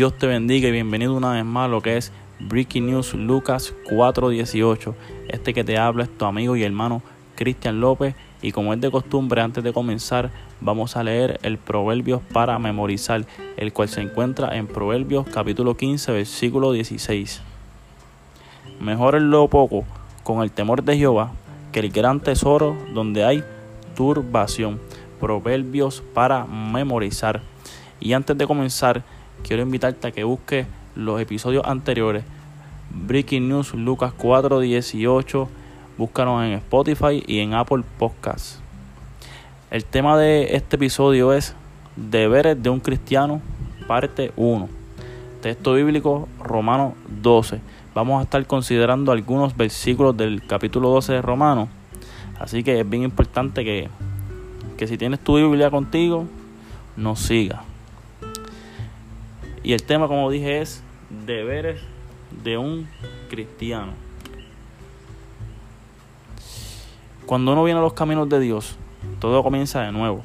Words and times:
Dios 0.00 0.16
te 0.16 0.26
bendiga 0.26 0.66
y 0.66 0.72
bienvenido 0.72 1.14
una 1.14 1.32
vez 1.32 1.44
más 1.44 1.66
a 1.66 1.68
lo 1.68 1.82
que 1.82 1.98
es 1.98 2.10
Breaking 2.38 2.86
News 2.86 3.12
Lucas 3.12 3.74
4:18. 3.84 4.94
Este 5.28 5.52
que 5.52 5.62
te 5.62 5.76
habla 5.76 6.04
es 6.04 6.16
tu 6.16 6.24
amigo 6.24 6.56
y 6.56 6.62
hermano 6.62 7.02
Cristian 7.34 7.82
López 7.82 8.14
y 8.40 8.52
como 8.52 8.72
es 8.72 8.80
de 8.80 8.90
costumbre 8.90 9.42
antes 9.42 9.62
de 9.62 9.74
comenzar 9.74 10.30
vamos 10.62 10.96
a 10.96 11.04
leer 11.04 11.38
el 11.42 11.58
Proverbios 11.58 12.22
para 12.32 12.58
memorizar, 12.58 13.26
el 13.58 13.74
cual 13.74 13.90
se 13.90 14.00
encuentra 14.00 14.56
en 14.56 14.68
Proverbios 14.68 15.26
capítulo 15.28 15.76
15 15.76 16.12
versículo 16.12 16.72
16. 16.72 17.42
Mejor 18.80 19.16
es 19.16 19.22
lo 19.22 19.48
poco 19.48 19.84
con 20.22 20.42
el 20.42 20.50
temor 20.50 20.82
de 20.82 20.96
Jehová 20.96 21.32
que 21.72 21.80
el 21.80 21.90
gran 21.90 22.20
tesoro 22.20 22.74
donde 22.94 23.24
hay 23.24 23.44
turbación. 23.94 24.80
Proverbios 25.20 26.02
para 26.14 26.46
memorizar. 26.46 27.42
Y 28.02 28.14
antes 28.14 28.38
de 28.38 28.46
comenzar, 28.46 29.04
quiero 29.42 29.62
invitarte 29.62 30.08
a 30.08 30.12
que 30.12 30.24
busques 30.24 30.66
los 30.94 31.20
episodios 31.20 31.64
anteriores. 31.66 32.24
Breaking 32.90 33.48
News 33.48 33.74
Lucas 33.74 34.12
4:18. 34.16 35.48
Búscanos 35.96 36.44
en 36.44 36.52
Spotify 36.52 37.22
y 37.26 37.40
en 37.40 37.54
Apple 37.54 37.82
Podcasts. 37.98 38.60
El 39.70 39.84
tema 39.84 40.16
de 40.16 40.56
este 40.56 40.76
episodio 40.76 41.32
es 41.32 41.54
Deberes 41.96 42.60
de 42.62 42.70
un 42.70 42.80
cristiano, 42.80 43.40
parte 43.86 44.32
1. 44.36 44.68
Texto 45.42 45.74
bíblico 45.74 46.28
Romano 46.42 46.94
12. 47.22 47.60
Vamos 47.94 48.20
a 48.20 48.24
estar 48.24 48.44
considerando 48.46 49.12
algunos 49.12 49.56
versículos 49.56 50.16
del 50.16 50.46
capítulo 50.46 50.90
12 50.90 51.14
de 51.14 51.22
Romano. 51.22 51.68
Así 52.38 52.62
que 52.62 52.80
es 52.80 52.88
bien 52.88 53.02
importante 53.02 53.64
que, 53.64 53.88
que 54.76 54.86
si 54.86 54.96
tienes 54.96 55.20
tu 55.20 55.36
Biblia 55.36 55.70
contigo, 55.70 56.26
nos 56.96 57.20
siga. 57.20 57.64
Y 59.62 59.72
el 59.72 59.82
tema, 59.82 60.08
como 60.08 60.30
dije, 60.30 60.60
es 60.60 60.82
deberes 61.26 61.80
de 62.42 62.56
un 62.56 62.88
cristiano. 63.28 63.92
Cuando 67.26 67.52
uno 67.52 67.62
viene 67.64 67.78
a 67.78 67.82
los 67.82 67.92
caminos 67.92 68.28
de 68.28 68.40
Dios, 68.40 68.76
todo 69.18 69.42
comienza 69.42 69.82
de 69.82 69.92
nuevo. 69.92 70.22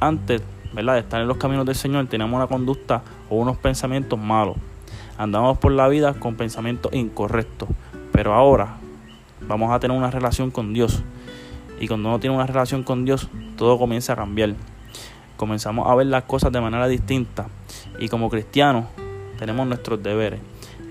Antes, 0.00 0.42
¿verdad? 0.72 0.94
de 0.94 1.00
estar 1.00 1.20
en 1.20 1.28
los 1.28 1.36
caminos 1.36 1.66
del 1.66 1.76
Señor, 1.76 2.06
tenemos 2.06 2.34
una 2.34 2.46
conducta 2.46 3.02
o 3.28 3.36
unos 3.36 3.56
pensamientos 3.58 4.18
malos. 4.18 4.56
Andamos 5.18 5.58
por 5.58 5.72
la 5.72 5.88
vida 5.88 6.14
con 6.14 6.34
pensamientos 6.36 6.92
incorrectos. 6.92 7.68
Pero 8.12 8.34
ahora 8.34 8.76
vamos 9.40 9.72
a 9.72 9.78
tener 9.78 9.96
una 9.96 10.10
relación 10.10 10.50
con 10.50 10.72
Dios. 10.72 11.02
Y 11.80 11.88
cuando 11.88 12.08
uno 12.08 12.18
tiene 12.18 12.36
una 12.36 12.46
relación 12.46 12.82
con 12.82 13.04
Dios, 13.04 13.28
todo 13.56 13.78
comienza 13.78 14.14
a 14.14 14.16
cambiar. 14.16 14.54
Comenzamos 15.42 15.88
a 15.88 15.96
ver 15.96 16.06
las 16.06 16.22
cosas 16.22 16.52
de 16.52 16.60
manera 16.60 16.86
distinta. 16.86 17.48
Y 17.98 18.08
como 18.08 18.30
cristianos, 18.30 18.84
tenemos 19.40 19.66
nuestros 19.66 20.00
deberes. 20.00 20.38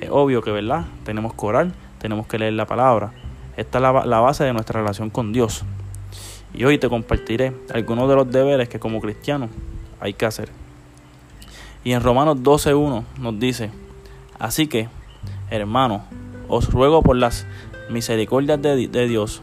Es 0.01 0.09
obvio 0.11 0.41
que, 0.41 0.51
¿verdad? 0.51 0.87
Tenemos 1.05 1.33
que 1.35 1.45
orar, 1.45 1.71
tenemos 1.99 2.27
que 2.27 2.37
leer 2.37 2.51
la 2.51 2.65
palabra. 2.65 3.13
Esta 3.55 3.77
es 3.77 3.81
la, 3.81 4.05
la 4.05 4.19
base 4.19 4.43
de 4.43 4.51
nuestra 4.51 4.81
relación 4.81 5.09
con 5.09 5.31
Dios. 5.31 5.63
Y 6.53 6.65
hoy 6.65 6.77
te 6.77 6.89
compartiré 6.89 7.55
algunos 7.73 8.09
de 8.09 8.15
los 8.17 8.29
deberes 8.29 8.67
que 8.67 8.77
como 8.77 8.99
cristianos 8.99 9.51
hay 10.01 10.15
que 10.15 10.25
hacer. 10.25 10.49
Y 11.85 11.93
en 11.93 12.01
Romanos 12.01 12.39
12.1 12.39 13.05
nos 13.21 13.39
dice, 13.39 13.71
así 14.37 14.67
que, 14.67 14.89
hermanos, 15.49 16.01
os 16.49 16.69
ruego 16.69 17.01
por 17.01 17.15
las 17.15 17.47
misericordias 17.89 18.61
de, 18.61 18.89
de 18.89 19.07
Dios 19.07 19.41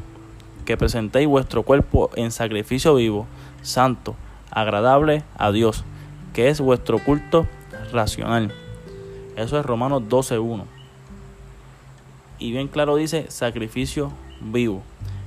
que 0.66 0.76
presentéis 0.76 1.26
vuestro 1.26 1.62
cuerpo 1.62 2.10
en 2.14 2.30
sacrificio 2.30 2.96
vivo, 2.96 3.26
santo, 3.62 4.14
agradable 4.50 5.22
a 5.36 5.50
Dios, 5.52 5.84
que 6.32 6.48
es 6.48 6.60
vuestro 6.60 6.98
culto 6.98 7.46
racional. 7.92 8.52
Eso 9.36 9.58
es 9.58 9.64
Romanos 9.64 10.02
12.1. 10.08 10.64
Y 12.38 12.52
bien 12.52 12.68
claro 12.68 12.96
dice 12.96 13.30
sacrificio 13.30 14.12
vivo. 14.40 14.82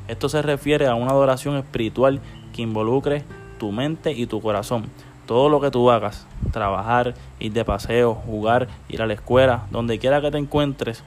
Esto 0.07 0.29
se 0.29 0.41
refiere 0.41 0.87
a 0.87 0.95
una 0.95 1.11
adoración 1.11 1.57
espiritual 1.57 2.19
que 2.53 2.61
involucre 2.61 3.23
tu 3.59 3.71
mente 3.71 4.11
y 4.11 4.25
tu 4.25 4.41
corazón. 4.41 4.85
Todo 5.25 5.49
lo 5.49 5.61
que 5.61 5.71
tú 5.71 5.91
hagas, 5.91 6.27
trabajar, 6.51 7.13
ir 7.39 7.53
de 7.53 7.63
paseo, 7.63 8.15
jugar, 8.15 8.67
ir 8.89 9.01
a 9.01 9.07
la 9.07 9.13
escuela, 9.13 9.67
donde 9.71 9.99
quiera 9.99 10.19
que 10.19 10.31
te 10.31 10.37
encuentres, 10.37 11.03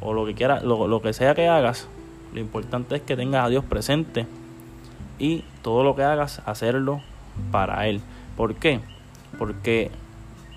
o 0.00 0.14
lo 0.14 0.24
que 0.24 0.34
quiera, 0.34 0.60
lo, 0.60 0.86
lo 0.88 1.02
que 1.02 1.12
sea 1.12 1.34
que 1.34 1.48
hagas, 1.48 1.88
lo 2.32 2.40
importante 2.40 2.96
es 2.96 3.02
que 3.02 3.16
tengas 3.16 3.44
a 3.44 3.48
Dios 3.48 3.64
presente 3.64 4.26
y 5.18 5.44
todo 5.62 5.82
lo 5.82 5.96
que 5.96 6.02
hagas, 6.02 6.42
hacerlo 6.46 7.00
para 7.50 7.86
Él. 7.88 8.00
¿Por 8.36 8.54
qué? 8.54 8.80
Porque 9.38 9.90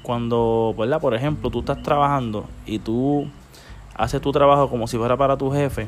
cuando, 0.03 0.75
¿verdad? 0.77 0.99
Por 0.99 1.13
ejemplo, 1.13 1.49
tú 1.49 1.59
estás 1.59 1.81
trabajando 1.83 2.45
y 2.65 2.79
tú 2.79 3.27
haces 3.95 4.21
tu 4.21 4.31
trabajo 4.31 4.69
como 4.69 4.87
si 4.87 4.97
fuera 4.97 5.17
para 5.17 5.37
tu 5.37 5.51
jefe, 5.51 5.87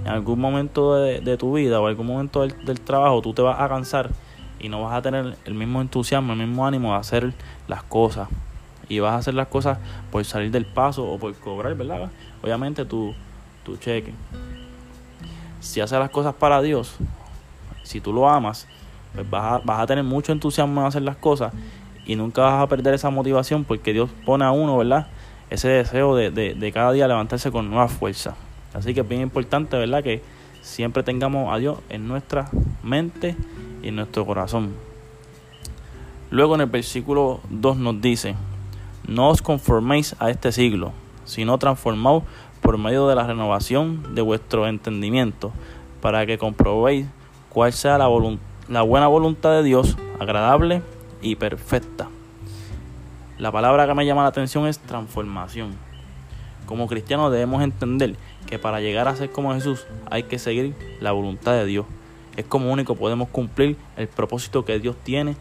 en 0.00 0.08
algún 0.08 0.40
momento 0.40 0.94
de, 0.94 1.20
de 1.20 1.36
tu 1.36 1.52
vida 1.52 1.80
o 1.80 1.86
algún 1.86 2.06
momento 2.06 2.40
del, 2.40 2.64
del, 2.64 2.80
trabajo 2.80 3.20
tú 3.20 3.34
te 3.34 3.42
vas 3.42 3.60
a 3.60 3.68
cansar 3.68 4.10
y 4.58 4.68
no 4.68 4.82
vas 4.82 4.94
a 4.94 5.02
tener 5.02 5.36
el 5.44 5.54
mismo 5.54 5.80
entusiasmo, 5.80 6.32
el 6.32 6.38
mismo 6.38 6.66
ánimo 6.66 6.92
de 6.92 6.98
hacer 6.98 7.34
las 7.68 7.82
cosas. 7.82 8.28
Y 8.88 9.00
vas 9.00 9.12
a 9.12 9.16
hacer 9.18 9.34
las 9.34 9.48
cosas 9.48 9.78
por 10.10 10.24
salir 10.24 10.50
del 10.50 10.66
paso 10.66 11.04
o 11.04 11.18
por 11.18 11.34
cobrar, 11.34 11.74
¿verdad? 11.74 12.10
Obviamente 12.42 12.84
tu, 12.84 13.14
tu 13.64 13.76
cheque. 13.76 14.12
Si 15.60 15.80
haces 15.80 15.98
las 15.98 16.10
cosas 16.10 16.34
para 16.34 16.60
Dios, 16.62 16.96
si 17.82 18.00
tú 18.00 18.12
lo 18.12 18.28
amas, 18.28 18.66
pues 19.14 19.28
vas 19.28 19.62
a, 19.66 19.86
tener 19.86 20.04
mucho 20.04 20.32
entusiasmo 20.32 20.80
en 20.80 20.86
hacer 20.86 21.02
las 21.02 21.16
cosas 21.16 21.52
y 22.06 22.16
nunca 22.16 22.42
vas 22.42 22.62
a 22.62 22.66
perder 22.66 22.94
esa 22.94 23.10
motivación 23.10 23.64
porque 23.64 23.92
Dios 23.92 24.10
pone 24.24 24.44
a 24.44 24.50
uno, 24.50 24.76
¿verdad? 24.76 25.08
Ese 25.50 25.68
deseo 25.68 26.16
de, 26.16 26.30
de, 26.30 26.54
de 26.54 26.72
cada 26.72 26.92
día 26.92 27.06
levantarse 27.06 27.50
con 27.50 27.68
nueva 27.68 27.88
fuerza. 27.88 28.34
Así 28.74 28.94
que 28.94 29.00
es 29.00 29.08
bien 29.08 29.20
importante, 29.20 29.76
¿verdad? 29.76 30.02
Que 30.02 30.22
siempre 30.62 31.02
tengamos 31.02 31.52
a 31.52 31.58
Dios 31.58 31.78
en 31.90 32.08
nuestra 32.08 32.48
mente 32.82 33.36
y 33.82 33.88
en 33.88 33.96
nuestro 33.96 34.24
corazón. 34.24 34.72
Luego 36.30 36.54
en 36.54 36.62
el 36.62 36.68
versículo 36.68 37.40
2 37.50 37.76
nos 37.76 38.00
dice, 38.00 38.34
no 39.06 39.28
os 39.28 39.42
conforméis 39.42 40.16
a 40.18 40.30
este 40.30 40.52
siglo, 40.52 40.92
sino 41.24 41.58
transformaos 41.58 42.22
por 42.62 42.78
medio 42.78 43.08
de 43.08 43.16
la 43.16 43.26
renovación 43.26 44.14
de 44.14 44.22
vuestro 44.22 44.66
entendimiento, 44.66 45.52
para 46.00 46.24
que 46.24 46.38
comprobéis 46.38 47.06
cuál 47.50 47.72
sea 47.72 47.98
la, 47.98 48.08
la 48.68 48.82
buena 48.82 49.08
voluntad 49.08 49.52
de 49.52 49.62
Dios, 49.62 49.96
agradable 50.20 50.82
y 51.20 51.36
perfecta. 51.36 52.08
La 53.38 53.50
palabra 53.50 53.86
que 53.86 53.94
me 53.94 54.06
llama 54.06 54.22
la 54.22 54.28
atención 54.28 54.66
es 54.66 54.78
transformación. 54.78 55.72
Como 56.66 56.86
cristianos 56.86 57.32
debemos 57.32 57.62
entender 57.62 58.16
que 58.46 58.58
para 58.58 58.80
llegar 58.80 59.08
a 59.08 59.16
ser 59.16 59.30
como 59.30 59.52
Jesús 59.54 59.86
hay 60.10 60.24
que 60.24 60.38
seguir 60.38 60.76
la 61.00 61.12
voluntad 61.12 61.52
de 61.52 61.66
Dios. 61.66 61.86
Es 62.36 62.44
como 62.44 62.70
único 62.70 62.94
podemos 62.94 63.28
cumplir 63.28 63.76
el 63.96 64.08
propósito 64.08 64.64
que 64.64 64.78
Dios 64.78 64.96
tiene 65.02 65.36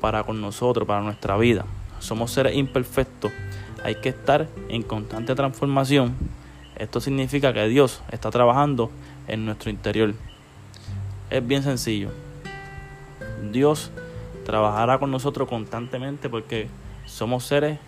para 0.00 0.24
con 0.24 0.40
nosotros, 0.40 0.86
para 0.86 1.00
nuestra 1.00 1.36
vida. 1.38 1.64
Somos 1.98 2.30
seres 2.30 2.54
imperfectos. 2.56 3.32
Hay 3.82 3.96
que 3.96 4.10
estar 4.10 4.48
en 4.68 4.82
constante 4.82 5.34
transformación. 5.34 6.14
Esto 6.76 7.00
significa 7.00 7.54
que 7.54 7.66
Dios 7.68 8.02
está 8.12 8.30
trabajando 8.30 8.90
en 9.28 9.46
nuestro 9.46 9.70
interior. 9.70 10.14
Es 11.30 11.46
bien 11.46 11.62
sencillo. 11.62 12.25
Dios 13.52 13.90
trabajará 14.44 14.98
con 14.98 15.10
nosotros 15.10 15.48
constantemente 15.48 16.28
porque 16.28 16.68
somos 17.04 17.44
seres 17.44 17.78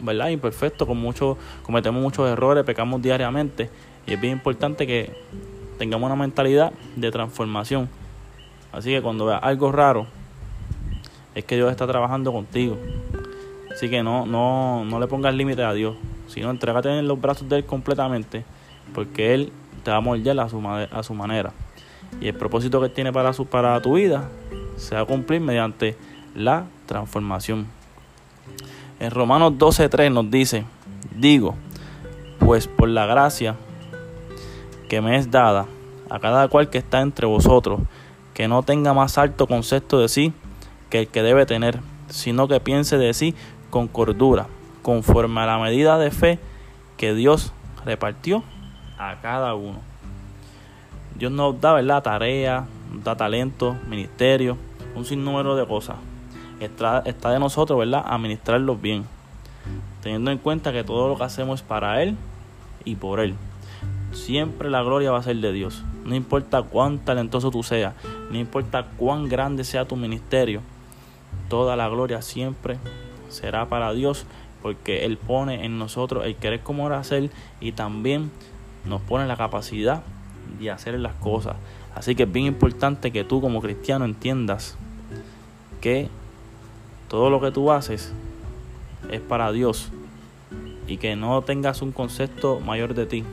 ¿verdad? 0.00 0.28
imperfectos, 0.28 0.86
con 0.86 1.14
cometemos 1.62 2.02
muchos 2.02 2.28
errores, 2.28 2.64
pecamos 2.64 3.00
diariamente 3.00 3.70
y 4.06 4.14
es 4.14 4.20
bien 4.20 4.34
importante 4.34 4.86
que 4.86 5.12
tengamos 5.78 6.06
una 6.06 6.16
mentalidad 6.16 6.72
de 6.96 7.10
transformación. 7.10 7.88
Así 8.72 8.90
que 8.90 9.02
cuando 9.02 9.26
veas 9.26 9.40
algo 9.42 9.70
raro, 9.70 10.06
es 11.34 11.44
que 11.44 11.56
Dios 11.56 11.70
está 11.70 11.86
trabajando 11.86 12.32
contigo. 12.32 12.76
Así 13.72 13.88
que 13.88 14.02
no, 14.02 14.26
no, 14.26 14.84
no 14.84 15.00
le 15.00 15.06
pongas 15.06 15.34
límite 15.34 15.62
a 15.62 15.72
Dios, 15.72 15.96
sino 16.26 16.50
entrégate 16.50 16.98
en 16.98 17.06
los 17.08 17.20
brazos 17.20 17.48
de 17.48 17.58
Él 17.58 17.64
completamente, 17.64 18.44
porque 18.94 19.34
Él 19.34 19.52
te 19.82 19.90
va 19.90 19.98
a 19.98 20.00
moldear 20.00 20.38
a 20.40 20.48
su, 20.48 20.60
a 20.66 21.02
su 21.02 21.14
manera. 21.14 21.52
Y 22.20 22.28
el 22.28 22.34
propósito 22.34 22.80
que 22.80 22.88
tiene 22.88 23.12
para 23.12 23.80
tu 23.80 23.94
vida 23.94 24.28
se 24.82 24.94
va 24.94 25.02
a 25.02 25.06
cumplir 25.06 25.40
mediante 25.40 25.96
la 26.34 26.64
transformación. 26.86 27.66
En 29.00 29.10
Romanos 29.10 29.52
12:3 29.58 30.12
nos 30.12 30.30
dice, 30.30 30.64
digo, 31.16 31.54
pues 32.38 32.66
por 32.66 32.88
la 32.88 33.06
gracia 33.06 33.56
que 34.88 35.00
me 35.00 35.16
es 35.16 35.30
dada 35.30 35.66
a 36.10 36.18
cada 36.18 36.48
cual 36.48 36.68
que 36.68 36.78
está 36.78 37.00
entre 37.00 37.26
vosotros, 37.26 37.80
que 38.34 38.48
no 38.48 38.62
tenga 38.62 38.92
más 38.92 39.18
alto 39.18 39.46
concepto 39.46 40.00
de 40.00 40.08
sí 40.08 40.32
que 40.90 41.00
el 41.00 41.08
que 41.08 41.22
debe 41.22 41.46
tener, 41.46 41.80
sino 42.08 42.48
que 42.48 42.60
piense 42.60 42.98
de 42.98 43.14
sí 43.14 43.34
con 43.70 43.88
cordura, 43.88 44.46
conforme 44.82 45.40
a 45.40 45.46
la 45.46 45.58
medida 45.58 45.96
de 45.96 46.10
fe 46.10 46.38
que 46.98 47.14
Dios 47.14 47.52
repartió 47.84 48.42
a 48.98 49.20
cada 49.22 49.54
uno. 49.54 49.78
Dios 51.14 51.32
nos 51.32 51.60
da 51.60 51.72
¿verdad? 51.72 52.02
tarea, 52.02 52.66
nos 52.92 53.04
da 53.04 53.16
talento, 53.16 53.76
ministerio, 53.88 54.58
un 54.94 55.04
sinnúmero 55.04 55.56
de 55.56 55.66
cosas. 55.66 55.96
Está, 56.60 57.02
está 57.06 57.30
de 57.30 57.38
nosotros, 57.38 57.78
¿verdad?, 57.78 58.04
administrarlos 58.06 58.80
bien. 58.80 59.04
teniendo 60.02 60.30
en 60.30 60.38
cuenta 60.38 60.72
que 60.72 60.82
todo 60.82 61.08
lo 61.08 61.16
que 61.16 61.24
hacemos 61.24 61.60
es 61.60 61.66
para 61.66 62.02
Él 62.02 62.16
y 62.84 62.96
por 62.96 63.20
Él. 63.20 63.34
Siempre 64.12 64.68
la 64.68 64.82
gloria 64.82 65.10
va 65.10 65.18
a 65.18 65.22
ser 65.22 65.36
de 65.36 65.52
Dios. 65.52 65.84
No 66.04 66.14
importa 66.14 66.62
cuán 66.62 66.98
talentoso 66.98 67.50
tú 67.50 67.62
seas, 67.62 67.94
no 68.30 68.38
importa 68.38 68.88
cuán 68.96 69.28
grande 69.28 69.64
sea 69.64 69.86
tu 69.86 69.96
ministerio, 69.96 70.60
toda 71.48 71.76
la 71.76 71.88
gloria 71.88 72.20
siempre 72.22 72.78
será 73.28 73.66
para 73.66 73.92
Dios 73.92 74.26
porque 74.62 75.04
Él 75.04 75.16
pone 75.16 75.64
en 75.64 75.78
nosotros 75.78 76.24
el 76.24 76.36
querer 76.36 76.60
como 76.60 76.88
hacer 76.88 77.30
y 77.60 77.72
también 77.72 78.30
nos 78.84 79.00
pone 79.00 79.26
la 79.26 79.36
capacidad 79.36 80.02
de 80.58 80.70
hacer 80.70 80.98
las 80.98 81.14
cosas. 81.14 81.56
Así 81.94 82.14
que 82.14 82.22
es 82.24 82.32
bien 82.32 82.46
importante 82.46 83.10
que 83.10 83.24
tú 83.24 83.40
como 83.40 83.60
cristiano 83.60 84.04
entiendas 84.04 84.76
que 85.82 86.08
todo 87.08 87.28
lo 87.28 87.42
que 87.42 87.50
tú 87.50 87.70
haces 87.70 88.10
es 89.10 89.20
para 89.20 89.52
Dios 89.52 89.90
y 90.86 90.96
que 90.96 91.16
no 91.16 91.42
tengas 91.42 91.82
un 91.82 91.92
concepto 91.92 92.60
mayor 92.60 92.94
de 92.94 93.04
ti. 93.04 93.24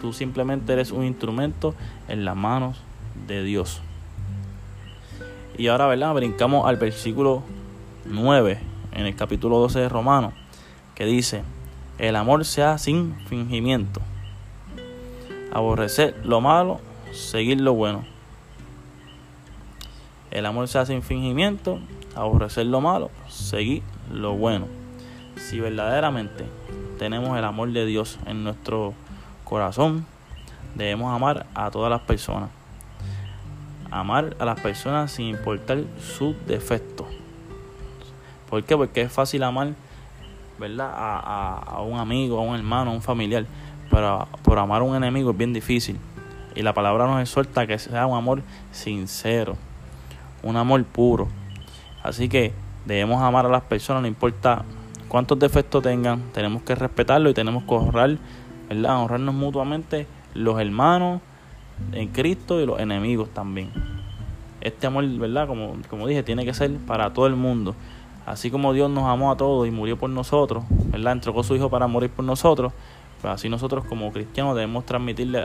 Tú 0.00 0.14
simplemente 0.14 0.72
eres 0.72 0.92
un 0.92 1.04
instrumento 1.04 1.74
en 2.08 2.24
las 2.24 2.36
manos 2.36 2.80
de 3.26 3.42
Dios. 3.42 3.82
Y 5.58 5.66
ahora, 5.66 5.88
¿verdad? 5.88 6.14
Brincamos 6.14 6.66
al 6.66 6.76
versículo 6.76 7.42
9 8.06 8.58
en 8.92 9.06
el 9.06 9.16
capítulo 9.16 9.58
12 9.58 9.80
de 9.80 9.88
Romanos, 9.88 10.32
que 10.94 11.04
dice, 11.04 11.42
el 11.98 12.14
amor 12.14 12.44
sea 12.44 12.78
sin 12.78 13.16
fingimiento. 13.26 14.00
Aborrecer 15.52 16.16
lo 16.24 16.40
malo, 16.40 16.80
seguir 17.12 17.60
lo 17.60 17.74
bueno. 17.74 18.04
El 20.30 20.46
amor 20.46 20.68
sea 20.68 20.84
sin 20.84 21.02
fingimiento, 21.02 21.78
aborrecer 22.14 22.66
lo 22.66 22.80
malo, 22.80 23.10
seguir 23.28 23.82
lo 24.12 24.34
bueno. 24.34 24.66
Si 25.36 25.60
verdaderamente 25.60 26.44
tenemos 26.98 27.38
el 27.38 27.44
amor 27.44 27.72
de 27.72 27.86
Dios 27.86 28.18
en 28.26 28.44
nuestro 28.44 28.92
corazón, 29.44 30.04
debemos 30.74 31.14
amar 31.14 31.46
a 31.54 31.70
todas 31.70 31.90
las 31.90 32.02
personas. 32.02 32.50
Amar 33.90 34.36
a 34.38 34.44
las 34.44 34.60
personas 34.60 35.10
sin 35.10 35.26
importar 35.26 35.78
sus 36.00 36.34
defectos. 36.46 37.06
¿Por 38.50 38.64
qué? 38.64 38.76
Porque 38.76 39.02
es 39.02 39.12
fácil 39.12 39.42
amar, 39.42 39.74
¿verdad? 40.58 40.90
A, 40.94 41.80
un 41.82 41.98
amigo, 41.98 42.38
a 42.38 42.42
un 42.42 42.54
hermano, 42.54 42.90
a 42.90 42.94
un 42.94 43.02
familiar. 43.02 43.46
Pero 43.90 44.28
por 44.42 44.58
amar 44.58 44.82
a 44.82 44.84
un 44.84 44.96
enemigo 44.96 45.30
es 45.30 45.36
bien 45.36 45.52
difícil. 45.52 45.98
Y 46.54 46.62
la 46.62 46.74
palabra 46.74 47.06
nos 47.06 47.20
exhorta 47.20 47.66
que 47.66 47.78
sea 47.78 48.06
un 48.06 48.16
amor 48.16 48.42
sincero, 48.72 49.56
un 50.42 50.56
amor 50.56 50.84
puro. 50.84 51.28
Así 52.02 52.28
que 52.28 52.52
debemos 52.86 53.22
amar 53.22 53.46
a 53.46 53.48
las 53.48 53.62
personas, 53.62 54.02
no 54.02 54.08
importa 54.08 54.64
cuántos 55.08 55.38
defectos 55.38 55.82
tengan, 55.82 56.22
tenemos 56.32 56.62
que 56.62 56.74
respetarlo 56.74 57.30
y 57.30 57.34
tenemos 57.34 57.64
que 57.64 57.74
honrar, 57.74 58.16
¿verdad? 58.68 59.02
Honrarnos 59.02 59.34
mutuamente 59.34 60.06
los 60.34 60.60
hermanos 60.60 61.20
en 61.92 62.08
Cristo 62.08 62.60
y 62.60 62.66
los 62.66 62.80
enemigos 62.80 63.28
también. 63.30 63.70
Este 64.60 64.86
amor, 64.86 65.06
¿verdad? 65.06 65.46
Como, 65.46 65.76
como 65.88 66.06
dije, 66.06 66.22
tiene 66.22 66.44
que 66.44 66.54
ser 66.54 66.76
para 66.78 67.12
todo 67.12 67.26
el 67.26 67.36
mundo. 67.36 67.74
Así 68.26 68.50
como 68.50 68.72
Dios 68.72 68.90
nos 68.90 69.04
amó 69.04 69.32
a 69.32 69.36
todos 69.36 69.66
y 69.66 69.70
murió 69.70 69.96
por 69.96 70.10
nosotros, 70.10 70.64
¿verdad? 70.68 71.14
Entregó 71.14 71.42
su 71.42 71.56
Hijo 71.56 71.70
para 71.70 71.86
morir 71.86 72.10
por 72.10 72.24
nosotros, 72.24 72.72
pues 73.22 73.32
así 73.32 73.48
nosotros 73.48 73.84
como 73.86 74.12
cristianos 74.12 74.54
debemos 74.54 74.84
transmitirle 74.84 75.44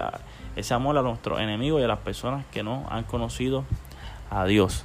ese 0.55 0.73
amor 0.73 0.97
a 0.97 1.01
nuestros 1.01 1.39
enemigos 1.39 1.81
y 1.81 1.85
a 1.85 1.87
las 1.87 1.99
personas 1.99 2.45
que 2.51 2.61
no 2.61 2.85
han 2.89 3.03
conocido 3.03 3.63
a 4.33 4.45
Dios. 4.45 4.83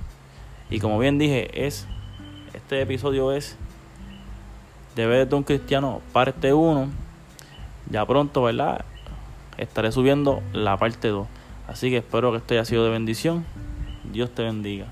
Y 0.70 0.80
como 0.80 0.98
bien 0.98 1.18
dije, 1.18 1.66
es 1.66 1.86
este 2.54 2.82
episodio 2.82 3.32
es 3.32 3.56
Deberes 4.94 5.30
de 5.30 5.36
un 5.36 5.44
cristiano 5.44 6.02
parte 6.12 6.52
1. 6.52 6.88
Ya 7.90 8.04
pronto, 8.04 8.42
¿verdad? 8.42 8.84
Estaré 9.56 9.92
subiendo 9.92 10.42
la 10.52 10.76
parte 10.76 11.08
2. 11.08 11.26
Así 11.68 11.90
que 11.90 11.98
espero 11.98 12.32
que 12.32 12.38
esto 12.38 12.54
haya 12.54 12.64
sido 12.64 12.84
de 12.84 12.90
bendición. 12.90 13.44
Dios 14.12 14.34
te 14.34 14.42
bendiga. 14.42 14.86